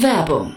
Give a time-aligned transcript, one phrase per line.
[0.00, 0.56] Werbung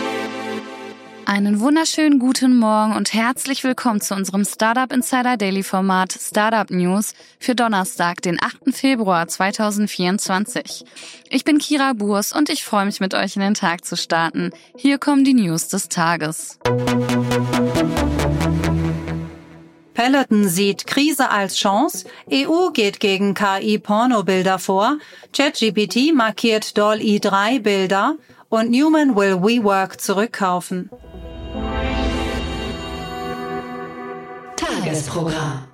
[1.31, 7.13] einen wunderschönen guten Morgen und herzlich willkommen zu unserem Startup Insider Daily Format Startup News
[7.39, 8.75] für Donnerstag, den 8.
[8.75, 10.83] Februar 2024.
[11.29, 14.51] Ich bin Kira Burs und ich freue mich mit euch in den Tag zu starten.
[14.75, 16.59] Hier kommen die News des Tages.
[19.93, 24.97] Peloton sieht Krise als Chance, EU geht gegen KI-Pornobilder vor,
[25.31, 28.17] ChatGPT markiert Doll i3-Bilder
[28.51, 30.91] und Newman will WeWork zurückkaufen.
[34.57, 35.67] Tagesprogramm.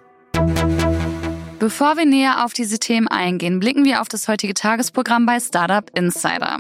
[1.60, 5.90] Bevor wir näher auf diese Themen eingehen, blicken wir auf das heutige Tagesprogramm bei Startup
[5.96, 6.60] Insider.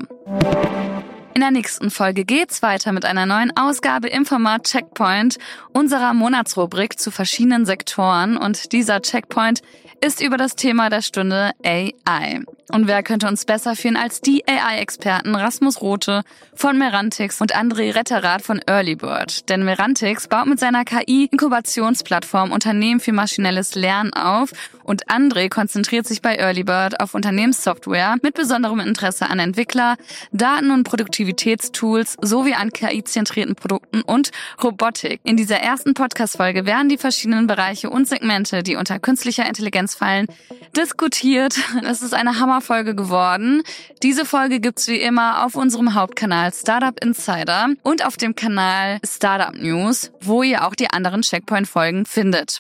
[1.36, 5.38] In der nächsten Folge geht's weiter mit einer neuen Ausgabe im Format Checkpoint,
[5.72, 8.38] unserer Monatsrubrik zu verschiedenen Sektoren.
[8.38, 9.62] Und dieser Checkpoint
[10.04, 12.42] ist über das Thema der Stunde AI.
[12.70, 16.24] Und wer könnte uns besser führen als die AI-Experten Rasmus Rote
[16.54, 19.48] von Merantix und André Retterath von Earlybird?
[19.48, 24.52] Denn Merantix baut mit seiner KI-Inkubationsplattform Unternehmen für maschinelles Lernen auf
[24.84, 29.96] und André konzentriert sich bei Earlybird auf Unternehmenssoftware mit besonderem Interesse an Entwickler,
[30.34, 35.22] Daten- und Produktivitätstools sowie an KI-zentrierten Produkten und Robotik.
[35.24, 40.28] In dieser ersten Podcast-Folge werden die verschiedenen Bereiche und Segmente, die unter künstlicher Intelligenz fallen,
[40.76, 41.58] diskutiert.
[41.84, 43.64] Es ist eine Hammer Folge geworden.
[44.04, 49.56] Diese Folge gibt's wie immer auf unserem Hauptkanal Startup Insider und auf dem Kanal Startup
[49.56, 52.60] News, wo ihr auch die anderen Checkpoint-Folgen findet.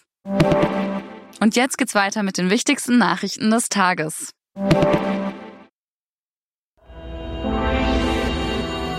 [1.39, 4.31] Und jetzt geht's weiter mit den wichtigsten Nachrichten des Tages.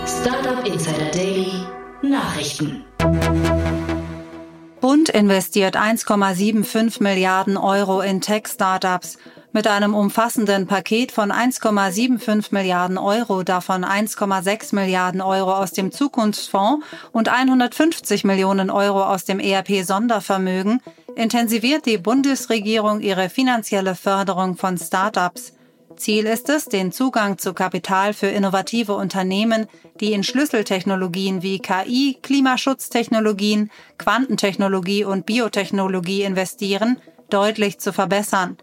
[0.05, 1.51] Startup Insider Daily
[2.01, 2.85] Nachrichten.
[4.81, 9.17] Bund investiert 1,75 Milliarden Euro in Tech-Startups.
[9.51, 16.85] Mit einem umfassenden Paket von 1,75 Milliarden Euro, davon 1,6 Milliarden Euro aus dem Zukunftsfonds
[17.11, 20.81] und 150 Millionen Euro aus dem ERP-Sondervermögen,
[21.15, 25.53] intensiviert die Bundesregierung ihre finanzielle Förderung von Startups.
[25.95, 29.65] Ziel ist es, den Zugang zu Kapital für innovative Unternehmen,
[29.99, 37.01] die in Schlüsseltechnologien wie KI, Klimaschutztechnologien, Quantentechnologie und Biotechnologie investieren,
[37.31, 38.57] deutlich zu verbessern.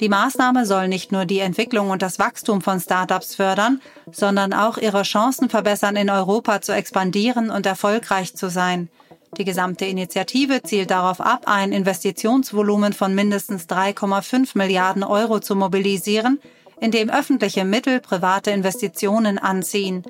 [0.00, 3.80] Die Maßnahme soll nicht nur die Entwicklung und das Wachstum von Startups fördern,
[4.12, 8.90] sondern auch ihre Chancen verbessern, in Europa zu expandieren und erfolgreich zu sein.
[9.38, 16.40] Die gesamte Initiative zielt darauf ab, ein Investitionsvolumen von mindestens 3,5 Milliarden Euro zu mobilisieren,
[16.80, 20.02] in dem öffentliche Mittel private Investitionen anziehen.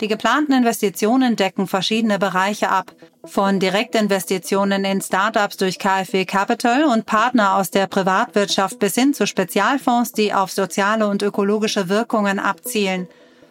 [0.00, 2.92] Die geplanten Investitionen decken verschiedene Bereiche ab,
[3.24, 9.26] von Direktinvestitionen in Startups durch KfW Capital und Partner aus der Privatwirtschaft bis hin zu
[9.26, 13.08] Spezialfonds, die auf soziale und ökologische Wirkungen abzielen.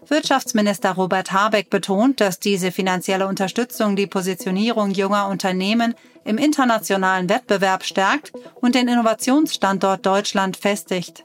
[0.08, 5.94] Wirtschaftsminister Robert Habeck betont, dass diese finanzielle Unterstützung die Positionierung junger Unternehmen
[6.26, 11.24] im internationalen Wettbewerb stärkt und den Innovationsstandort Deutschland festigt.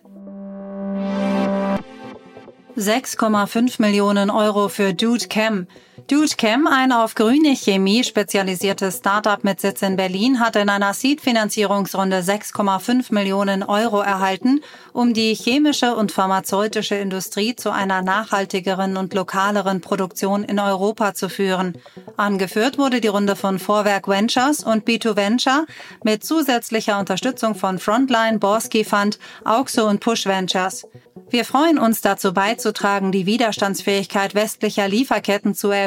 [2.77, 5.67] 6,5 Millionen Euro für Dude Chem.
[5.97, 10.93] Dude Chem, ein auf grüne Chemie spezialisiertes Startup mit Sitz in Berlin, hat in einer
[10.93, 14.61] Seed-Finanzierungsrunde 6,5 Millionen Euro erhalten,
[14.93, 21.31] um die chemische und pharmazeutische Industrie zu einer nachhaltigeren und lokaleren Produktion in Europa zu
[21.31, 21.79] führen.
[22.19, 25.65] Angeführt wurde die Runde von Vorwerk Ventures und B2 Venture
[26.05, 30.87] mit zusätzlicher Unterstützung von Frontline, Borsky Fund, Auxo und Push Ventures.
[31.29, 35.86] Wir freuen uns dazu beizutragen, die Widerstandsfähigkeit westlicher Lieferketten zu erhöhen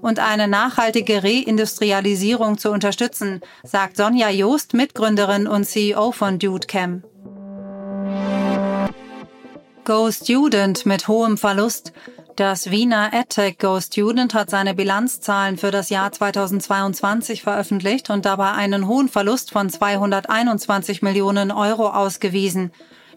[0.00, 7.02] und eine nachhaltige Reindustrialisierung zu unterstützen, sagt Sonja Joost, Mitgründerin und CEO von DudeCam.
[9.84, 11.92] Go Student mit hohem Verlust.
[12.34, 18.50] Das Wiener EdTech Go Student hat seine Bilanzzahlen für das Jahr 2022 veröffentlicht und dabei
[18.50, 22.72] einen hohen Verlust von 221 Millionen Euro ausgewiesen.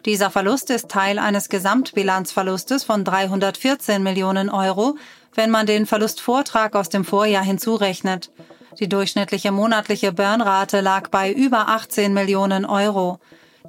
[0.06, 4.95] Dieser Verlust ist Teil eines Gesamtbilanzverlustes von 314 Millionen Euro,
[5.39, 8.30] wenn man den Verlustvortrag aus dem Vorjahr hinzurechnet.
[8.77, 13.19] Die durchschnittliche monatliche Burnrate lag bei über 18 Millionen Euro.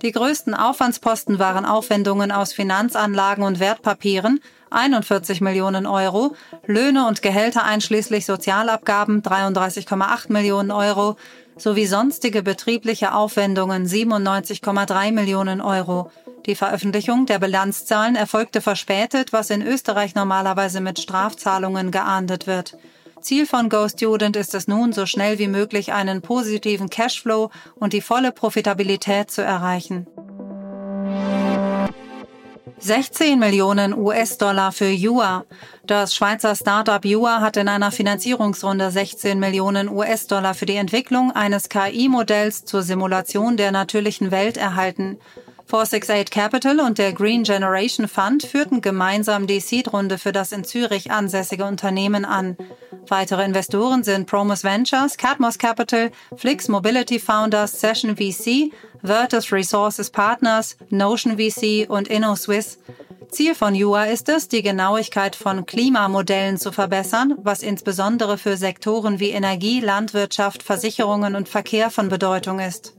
[0.03, 4.41] Die größten Aufwandsposten waren Aufwendungen aus Finanzanlagen und Wertpapieren,
[4.71, 6.35] 41 Millionen Euro,
[6.67, 11.15] Löhne und Gehälter einschließlich Sozialabgaben 33,8 Millionen Euro
[11.57, 16.11] sowie sonstige betriebliche Aufwendungen 97,3 Millionen Euro.
[16.47, 22.77] Die Veröffentlichung der Bilanzzahlen erfolgte verspätet, was in Österreich normalerweise mit Strafzahlungen geahndet wird.
[23.21, 28.01] Ziel von GoStudent ist es nun, so schnell wie möglich einen positiven Cashflow und die
[28.01, 30.07] volle Profitabilität zu erreichen.
[32.79, 35.45] 16 Millionen US-Dollar für Jua.
[35.87, 41.69] Das Schweizer Startup Jua hat in einer Finanzierungsrunde 16 Millionen US-Dollar für die Entwicklung eines
[41.69, 45.19] KI-Modells zur Simulation der natürlichen Welt erhalten.
[45.71, 51.13] 468 Capital und der Green Generation Fund führten gemeinsam die Seed-Runde für das in Zürich
[51.13, 52.57] ansässige Unternehmen an.
[53.07, 58.73] Weitere Investoren sind Promus Ventures, Catmos Capital, Flix Mobility Founders, Session VC,
[59.03, 62.81] Virtus Resources Partners, Notion VC und InnoSwiss.
[63.29, 69.21] Ziel von UA ist es, die Genauigkeit von Klimamodellen zu verbessern, was insbesondere für Sektoren
[69.21, 72.97] wie Energie, Landwirtschaft, Versicherungen und Verkehr von Bedeutung ist.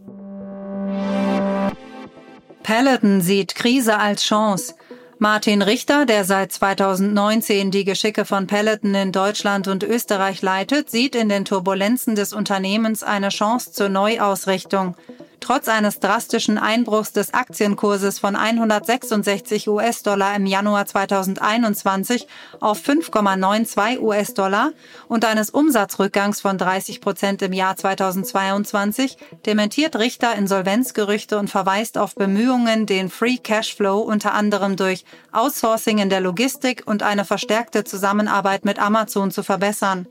[2.63, 4.75] Peloton sieht Krise als Chance.
[5.19, 11.15] Martin Richter, der seit 2019 die Geschicke von Peloton in Deutschland und Österreich leitet, sieht
[11.15, 14.95] in den Turbulenzen des Unternehmens eine Chance zur Neuausrichtung.
[15.41, 22.27] Trotz eines drastischen Einbruchs des Aktienkurses von 166 US-Dollar im Januar 2021
[22.59, 24.71] auf 5,92 US-Dollar
[25.07, 29.17] und eines Umsatzrückgangs von 30 Prozent im Jahr 2022
[29.47, 36.11] dementiert Richter Insolvenzgerüchte und verweist auf Bemühungen, den Free Cashflow unter anderem durch Outsourcing in
[36.11, 40.07] der Logistik und eine verstärkte Zusammenarbeit mit Amazon zu verbessern.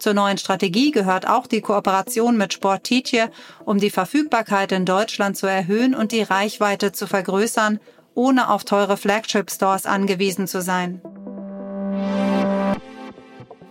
[0.00, 3.30] Zur neuen Strategie gehört auch die Kooperation mit Sport Tietje,
[3.66, 7.78] um die Verfügbarkeit in Deutschland zu erhöhen und die Reichweite zu vergrößern,
[8.14, 11.02] ohne auf teure Flagship-Stores angewiesen zu sein.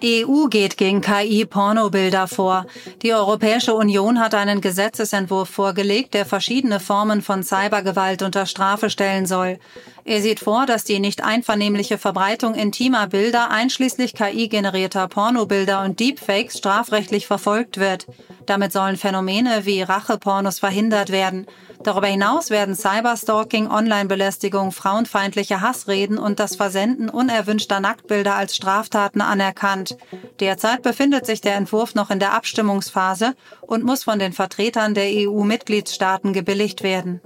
[0.04, 2.66] EU geht gegen KI-Pornobilder vor.
[3.02, 9.26] Die Europäische Union hat einen Gesetzesentwurf vorgelegt, der verschiedene Formen von Cybergewalt unter Strafe stellen
[9.26, 9.60] soll.
[10.06, 16.58] Er sieht vor, dass die nicht einvernehmliche Verbreitung intimer Bilder einschließlich KI-generierter Pornobilder und Deepfakes
[16.58, 18.08] strafrechtlich verfolgt wird.
[18.50, 21.46] Damit sollen Phänomene wie Rachepornos verhindert werden.
[21.84, 29.98] Darüber hinaus werden Cyberstalking, Online-Belästigung, frauenfeindliche Hassreden und das Versenden unerwünschter Nacktbilder als Straftaten anerkannt.
[30.40, 35.12] Derzeit befindet sich der Entwurf noch in der Abstimmungsphase und muss von den Vertretern der
[35.12, 37.22] EU-Mitgliedstaaten gebilligt werden.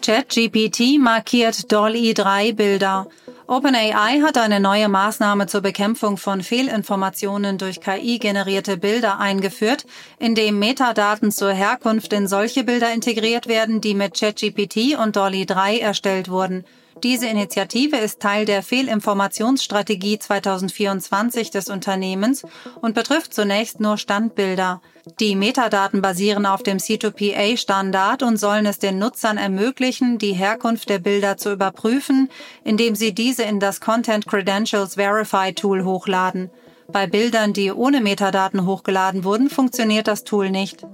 [0.00, 3.08] ChatGPT markiert DALL-E3-Bilder.
[3.46, 9.84] OpenAI hat eine neue Maßnahme zur Bekämpfung von Fehlinformationen durch KI-generierte Bilder eingeführt,
[10.18, 15.78] indem Metadaten zur Herkunft in solche Bilder integriert werden, die mit ChatGPT und DALL-E 3
[15.78, 16.64] erstellt wurden.
[17.04, 22.44] Diese Initiative ist Teil der Fehlinformationsstrategie 2024 des Unternehmens
[22.80, 24.80] und betrifft zunächst nur Standbilder.
[25.20, 30.98] Die Metadaten basieren auf dem C2PA-Standard und sollen es den Nutzern ermöglichen, die Herkunft der
[30.98, 32.30] Bilder zu überprüfen,
[32.64, 36.48] indem sie diese in das Content Credentials Verify Tool hochladen.
[36.90, 40.86] Bei Bildern, die ohne Metadaten hochgeladen wurden, funktioniert das Tool nicht.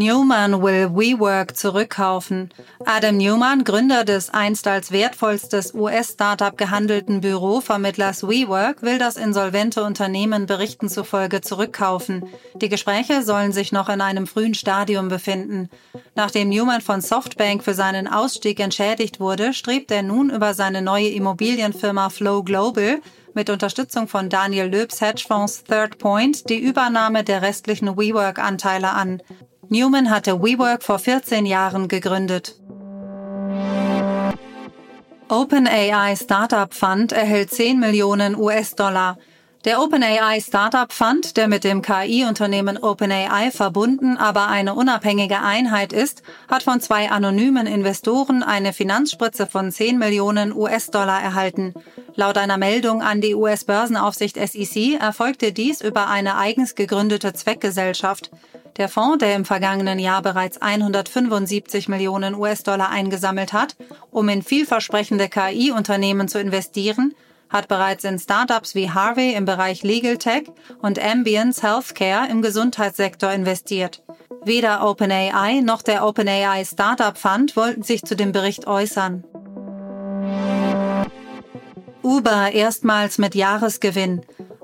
[0.00, 2.48] Newman will WeWork zurückkaufen.
[2.86, 10.46] Adam Newman, Gründer des einst als wertvollstes US-Startup gehandelten Bürovermittlers WeWork, will das insolvente Unternehmen
[10.46, 12.24] Berichten zufolge zurückkaufen.
[12.54, 15.68] Die Gespräche sollen sich noch in einem frühen Stadium befinden.
[16.14, 21.10] Nachdem Newman von Softbank für seinen Ausstieg entschädigt wurde, strebt er nun über seine neue
[21.10, 23.02] Immobilienfirma Flow Global
[23.34, 29.22] mit Unterstützung von Daniel Löbs Hedgefonds Third Point die Übernahme der restlichen WeWork-Anteile an.
[29.72, 32.56] Newman hatte WeWork vor 14 Jahren gegründet.
[35.28, 39.16] OpenAI Startup Fund erhält 10 Millionen US-Dollar.
[39.64, 46.24] Der OpenAI Startup Fund, der mit dem KI-Unternehmen OpenAI verbunden, aber eine unabhängige Einheit ist,
[46.48, 51.74] hat von zwei anonymen Investoren eine Finanzspritze von 10 Millionen US-Dollar erhalten.
[52.16, 58.32] Laut einer Meldung an die US-Börsenaufsicht SEC erfolgte dies über eine eigens gegründete Zweckgesellschaft.
[58.76, 63.76] Der Fonds, der im vergangenen Jahr bereits 175 Millionen US-Dollar eingesammelt hat,
[64.10, 67.14] um in vielversprechende KI-Unternehmen zu investieren,
[67.48, 70.44] hat bereits in Startups wie Harvey im Bereich Legal Tech
[70.80, 74.02] und Ambience Healthcare im Gesundheitssektor investiert.
[74.44, 79.24] Weder OpenAI noch der OpenAI Startup Fund wollten sich zu dem Bericht äußern.
[82.02, 84.22] Uber erstmals mit Jahresgewinn.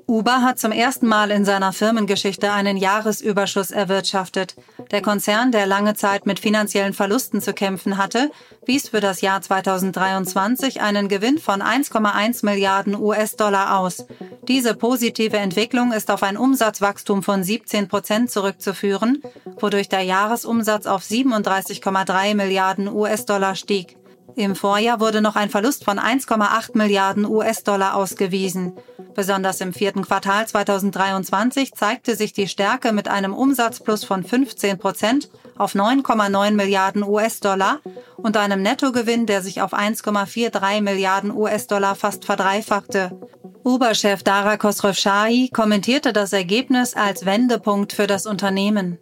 [0.09, 4.55] Uber hat zum ersten Mal in seiner Firmengeschichte einen Jahresüberschuss erwirtschaftet.
[4.93, 8.31] Der Konzern, der lange Zeit mit finanziellen Verlusten zu kämpfen hatte,
[8.65, 14.07] wies für das Jahr 2023 einen Gewinn von 1,1 Milliarden US-Dollar aus.
[14.47, 19.23] Diese positive Entwicklung ist auf ein Umsatzwachstum von 17 Prozent zurückzuführen,
[19.59, 23.97] wodurch der Jahresumsatz auf 37,3 Milliarden US-Dollar stieg.
[24.39, 28.77] Im Vorjahr wurde noch ein Verlust von 1,8 Milliarden US-Dollar ausgewiesen.
[29.15, 35.31] Besonders im vierten Quartal 2023 zeigte sich die Stärke mit einem Umsatzplus von 15 Prozent
[35.57, 37.81] auf 9,9 Milliarden US-Dollar
[38.19, 43.19] und einem Nettogewinn, der sich auf 1,43 Milliarden US-Dollar fast verdreifachte.
[43.65, 48.99] Uber-Chef Dara Khosrowshahi kommentierte das Ergebnis als Wendepunkt für das Unternehmen.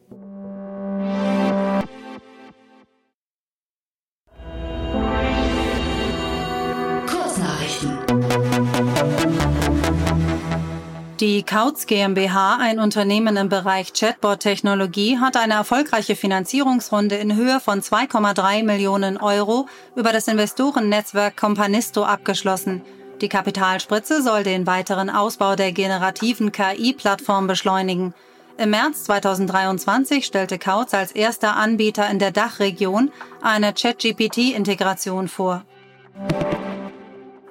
[11.24, 17.80] Die Kautz GmbH, ein Unternehmen im Bereich Chatbot-Technologie, hat eine erfolgreiche Finanzierungsrunde in Höhe von
[17.80, 19.66] 2,3 Millionen Euro
[19.96, 22.82] über das Investorennetzwerk Companisto abgeschlossen.
[23.22, 28.12] Die Kapitalspritze soll den weiteren Ausbau der generativen KI-Plattform beschleunigen.
[28.58, 35.64] Im März 2023 stellte Kautz als erster Anbieter in der Dachregion eine ChatGPT-Integration vor.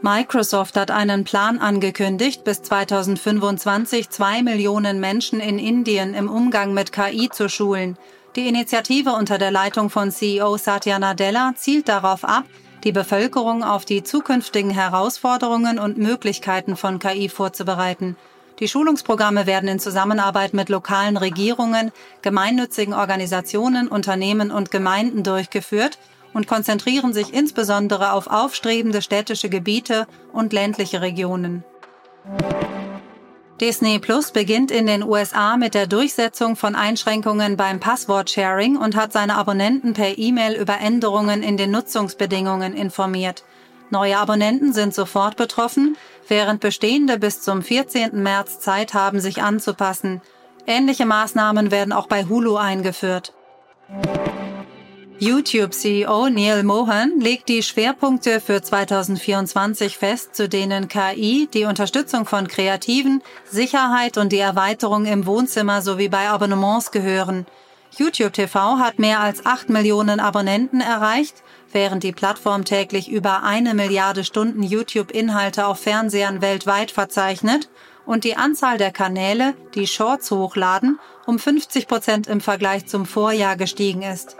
[0.05, 6.91] Microsoft hat einen Plan angekündigt, bis 2025 zwei Millionen Menschen in Indien im Umgang mit
[6.91, 7.97] KI zu schulen.
[8.35, 12.43] Die Initiative unter der Leitung von CEO Satya Nadella zielt darauf ab,
[12.83, 18.17] die Bevölkerung auf die zukünftigen Herausforderungen und Möglichkeiten von KI vorzubereiten.
[18.59, 25.97] Die Schulungsprogramme werden in Zusammenarbeit mit lokalen Regierungen, gemeinnützigen Organisationen, Unternehmen und Gemeinden durchgeführt
[26.33, 31.63] und konzentrieren sich insbesondere auf aufstrebende städtische Gebiete und ländliche Regionen.
[33.61, 39.13] Disney Plus beginnt in den USA mit der Durchsetzung von Einschränkungen beim Passwort-Sharing und hat
[39.13, 43.43] seine Abonnenten per E-Mail über Änderungen in den Nutzungsbedingungen informiert.
[43.89, 45.95] Neue Abonnenten sind sofort betroffen,
[46.27, 48.21] während bestehende bis zum 14.
[48.23, 50.21] März Zeit haben, sich anzupassen.
[50.65, 53.33] Ähnliche Maßnahmen werden auch bei Hulu eingeführt.
[55.23, 62.49] YouTube-CEO Neil Mohan legt die Schwerpunkte für 2024 fest, zu denen KI, die Unterstützung von
[62.49, 67.45] Kreativen, Sicherheit und die Erweiterung im Wohnzimmer sowie bei Abonnements gehören.
[67.97, 73.73] YouTube TV hat mehr als 8 Millionen Abonnenten erreicht, während die Plattform täglich über eine
[73.75, 77.69] Milliarde Stunden YouTube-Inhalte auf Fernsehern weltweit verzeichnet
[78.05, 83.55] und die Anzahl der Kanäle, die Shorts hochladen, um 50 Prozent im Vergleich zum Vorjahr
[83.55, 84.35] gestiegen ist.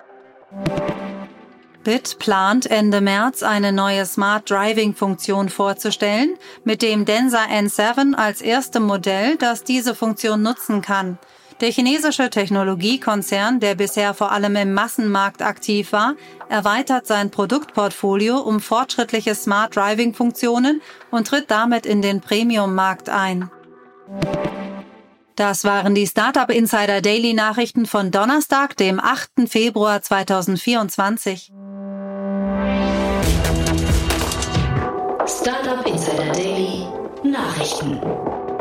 [1.83, 8.41] BIT plant Ende März eine neue Smart Driving Funktion vorzustellen, mit dem Densa N7 als
[8.41, 11.17] erstem Modell, das diese Funktion nutzen kann.
[11.59, 16.15] Der chinesische Technologiekonzern, der bisher vor allem im Massenmarkt aktiv war,
[16.49, 20.81] erweitert sein Produktportfolio um fortschrittliche Smart Driving Funktionen
[21.11, 23.49] und tritt damit in den Premium-Markt ein.
[25.35, 29.47] Das waren die Startup Insider Daily Nachrichten von Donnerstag, dem 8.
[29.47, 31.51] Februar 2024.
[35.25, 36.85] Startup Insider Daily
[37.23, 37.99] Nachrichten.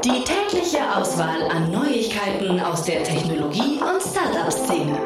[0.02, 4.98] Die tägliche Auswahl an Neuigkeiten aus der Technologie- und Startup-Szene.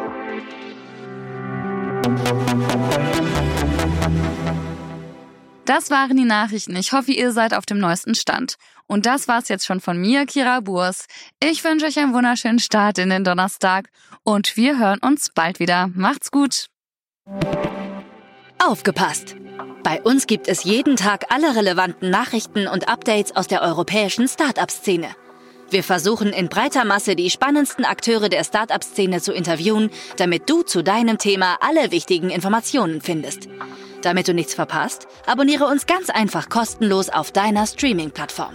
[5.65, 6.77] Das waren die Nachrichten.
[6.77, 8.55] Ich hoffe, ihr seid auf dem neuesten Stand.
[8.87, 11.07] Und das war's jetzt schon von mir, Kira Burs.
[11.43, 13.89] Ich wünsche euch einen wunderschönen Start in den Donnerstag
[14.23, 15.89] und wir hören uns bald wieder.
[15.95, 16.67] Macht's gut.
[18.65, 19.37] Aufgepasst!
[19.83, 25.09] Bei uns gibt es jeden Tag alle relevanten Nachrichten und Updates aus der europäischen Startup-Szene.
[25.71, 30.83] Wir versuchen in breiter Masse die spannendsten Akteure der Startup-Szene zu interviewen, damit du zu
[30.83, 33.49] deinem Thema alle wichtigen Informationen findest.
[34.03, 38.55] Damit du nichts verpasst, abonniere uns ganz einfach kostenlos auf deiner Streaming-Plattform.